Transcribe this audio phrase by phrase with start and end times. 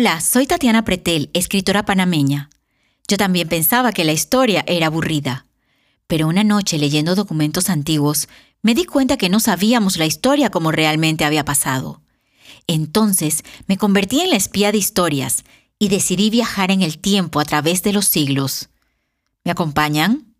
[0.00, 2.50] Hola, soy Tatiana Pretel, escritora panameña.
[3.08, 5.46] Yo también pensaba que la historia era aburrida.
[6.06, 8.28] Pero una noche leyendo documentos antiguos,
[8.62, 12.00] me di cuenta que no sabíamos la historia como realmente había pasado.
[12.68, 15.42] Entonces me convertí en la espía de historias
[15.80, 18.68] y decidí viajar en el tiempo a través de los siglos.
[19.42, 20.32] ¿Me acompañan?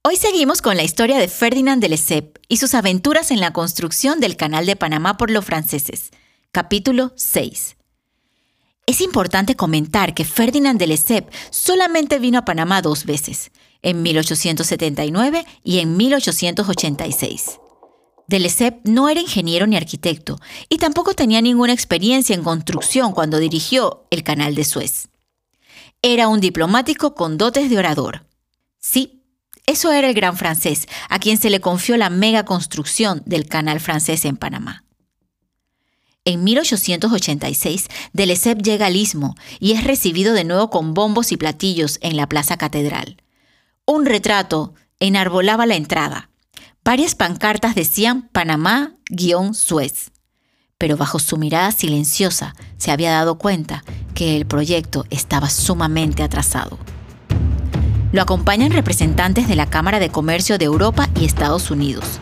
[0.00, 4.18] Hoy seguimos con la historia de Ferdinand de Lesseps y sus aventuras en la construcción
[4.18, 6.08] del Canal de Panamá por los franceses.
[6.52, 7.76] Capítulo 6.
[8.88, 13.50] Es importante comentar que Ferdinand de Lesseps solamente vino a Panamá dos veces,
[13.82, 17.58] en 1879 y en 1886.
[18.28, 20.38] De Lesseps no era ingeniero ni arquitecto
[20.70, 25.08] y tampoco tenía ninguna experiencia en construcción cuando dirigió el Canal de Suez.
[26.00, 28.24] Era un diplomático con dotes de orador.
[28.78, 29.22] Sí,
[29.66, 33.80] eso era el gran francés, a quien se le confió la mega construcción del canal
[33.80, 34.87] francés en Panamá.
[36.28, 41.38] En 1886, de Lesseps llega al istmo y es recibido de nuevo con bombos y
[41.38, 43.22] platillos en la Plaza Catedral.
[43.86, 46.28] Un retrato enarbolaba la entrada.
[46.84, 50.10] Varias pancartas decían Panamá-Suez.
[50.76, 53.82] Pero bajo su mirada silenciosa se había dado cuenta
[54.14, 56.78] que el proyecto estaba sumamente atrasado.
[58.12, 62.20] Lo acompañan representantes de la Cámara de Comercio de Europa y Estados Unidos.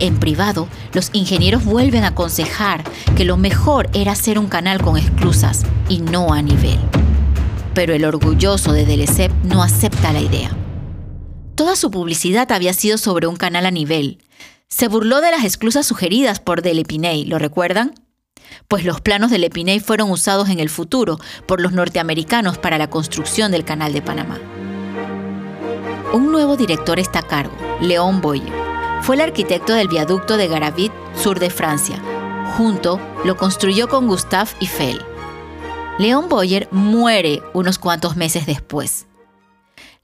[0.00, 2.84] En privado, los ingenieros vuelven a aconsejar
[3.16, 6.78] que lo mejor era hacer un canal con esclusas y no a nivel.
[7.74, 10.50] Pero el orgulloso de Delesep no acepta la idea.
[11.56, 14.18] Toda su publicidad había sido sobre un canal a nivel.
[14.68, 17.94] Se burló de las esclusas sugeridas por Delepiney, ¿lo recuerdan?
[18.68, 22.88] Pues los planos de Lepiney fueron usados en el futuro por los norteamericanos para la
[22.88, 24.38] construcción del Canal de Panamá.
[26.12, 28.67] Un nuevo director está a cargo, León Boyer.
[29.02, 32.02] Fue el arquitecto del viaducto de Garavit, sur de Francia.
[32.56, 35.00] Junto lo construyó con Gustave Eiffel.
[35.98, 39.06] León Boyer muere unos cuantos meses después.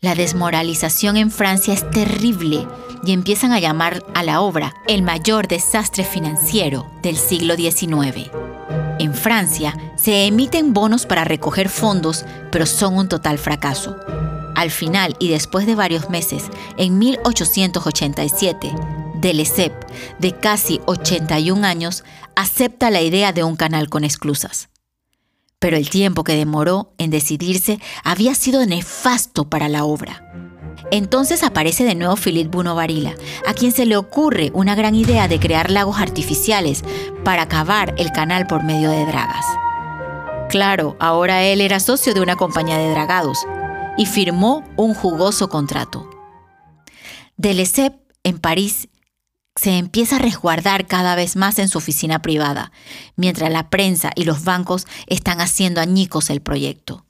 [0.01, 2.67] La desmoralización en Francia es terrible
[3.05, 8.31] y empiezan a llamar a la obra el mayor desastre financiero del siglo XIX.
[8.99, 13.97] En Francia se emiten bonos para recoger fondos, pero son un total fracaso.
[14.55, 16.45] Al final y después de varios meses,
[16.77, 18.73] en 1887,
[19.23, 19.87] Lesseps,
[20.19, 22.05] de casi 81 años,
[22.37, 24.69] acepta la idea de un canal con esclusas
[25.65, 30.23] pero el tiempo que demoró en decidirse había sido nefasto para la obra.
[30.91, 33.15] Entonces aparece de nuevo Philippe Buno Varila,
[33.47, 36.85] a quien se le ocurre una gran idea de crear lagos artificiales
[37.25, 39.47] para cavar el canal por medio de dragas.
[40.51, 43.39] Claro, ahora él era socio de una compañía de dragados
[43.97, 46.09] y firmó un jugoso contrato.
[47.37, 48.89] De Lesseps, en París,
[49.57, 52.73] se empieza a resguardar cada vez más en su oficina privada,
[53.17, 57.05] mientras la prensa y los bancos están haciendo añicos el proyecto.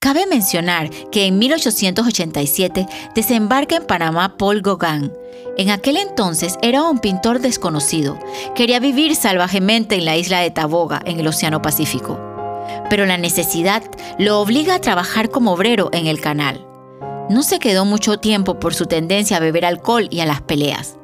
[0.00, 5.12] Cabe mencionar que en 1887 desembarca en Panamá Paul Gauguin.
[5.56, 8.18] En aquel entonces era un pintor desconocido.
[8.56, 12.31] Quería vivir salvajemente en la isla de Taboga, en el Océano Pacífico.
[12.90, 13.82] Pero la necesidad
[14.18, 16.66] lo obliga a trabajar como obrero en el canal.
[17.30, 20.96] No se quedó mucho tiempo por su tendencia a beber alcohol y a las peleas.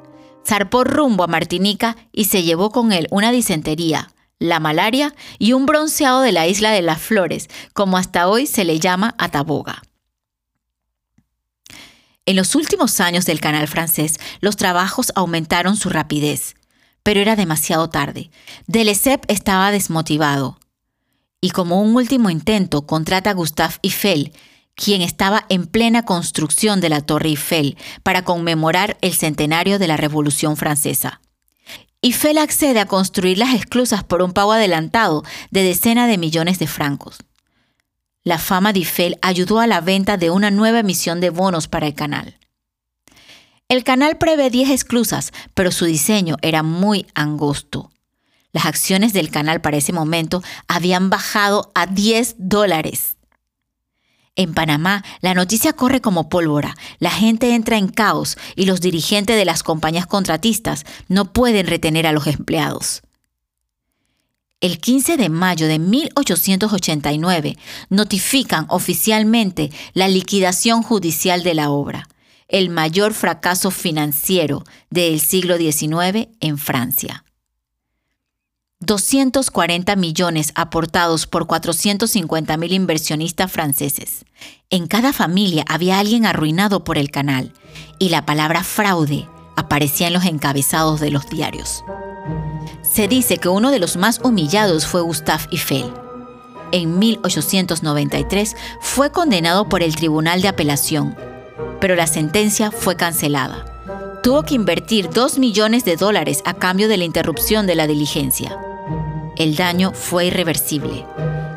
[0.47, 5.67] Zarpó rumbo a Martinica y se llevó con él una disentería, la malaria y un
[5.67, 9.83] bronceado de la isla de las flores, como hasta hoy se le llama a Taboga.
[12.29, 16.57] En los últimos años del canal francés, los trabajos aumentaron su rapidez,
[17.03, 18.31] pero era demasiado tarde.
[18.67, 20.58] Delesep estaba desmotivado.
[21.41, 24.33] Y como un último intento, contrata a Gustave Eiffel,
[24.75, 29.97] quien estaba en plena construcción de la Torre Eiffel para conmemorar el centenario de la
[29.97, 31.21] Revolución Francesa.
[32.01, 36.69] Eiffel accede a construir las esclusas por un pago adelantado de decenas de millones de
[36.69, 37.19] francos.
[38.23, 41.87] La fama de Eiffel ayudó a la venta de una nueva emisión de bonos para
[41.87, 42.39] el canal.
[43.69, 47.91] El canal prevé 10 esclusas, pero su diseño era muy angosto.
[48.59, 53.17] Las acciones del canal para ese momento habían bajado a 10 dólares.
[54.35, 59.37] En Panamá, la noticia corre como pólvora, la gente entra en caos y los dirigentes
[59.37, 63.03] de las compañías contratistas no pueden retener a los empleados.
[64.61, 67.57] El 15 de mayo de 1889
[67.91, 72.09] notifican oficialmente la liquidación judicial de la obra,
[72.49, 77.23] el mayor fracaso financiero del siglo XIX en Francia.
[78.81, 84.25] 240 millones aportados por 450 mil inversionistas franceses.
[84.71, 87.53] En cada familia había alguien arruinado por el canal
[87.99, 91.83] y la palabra fraude aparecía en los encabezados de los diarios.
[92.83, 95.93] Se dice que uno de los más humillados fue Gustave Eiffel.
[96.71, 101.17] en 1893, fue condenado por el Tribunal de Apelación,
[101.81, 103.78] pero la sentencia fue cancelada.
[104.23, 108.59] Tuvo que invertir 2 millones de dólares a cambio de la interrupción de la diligencia.
[109.37, 111.07] El daño fue irreversible.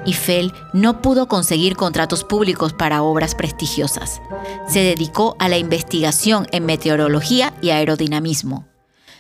[0.06, 4.22] Eiffel no pudo conseguir contratos públicos para obras prestigiosas.
[4.68, 8.68] Se dedicó a la investigación en meteorología y aerodinamismo.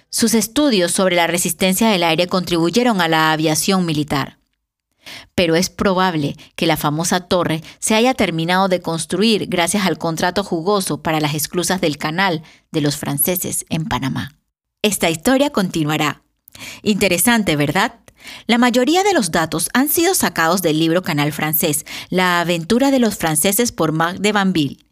[0.09, 4.40] Sus estudios sobre la resistencia del aire contribuyeron a la aviación militar.
[5.35, 10.43] Pero es probable que la famosa torre se haya terminado de construir gracias al contrato
[10.43, 14.35] jugoso para las esclusas del canal de los franceses en Panamá.
[14.81, 16.23] Esta historia continuará.
[16.83, 17.95] Interesante, ¿verdad?
[18.47, 22.99] La mayoría de los datos han sido sacados del libro Canal Francés, La aventura de
[22.99, 24.85] los franceses por Marc de Vanville.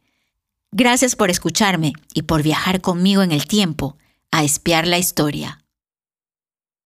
[0.72, 3.98] Gracias por escucharme y por viajar conmigo en el tiempo
[4.32, 5.64] a espiar la historia.